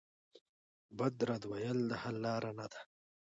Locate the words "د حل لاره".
1.87-2.51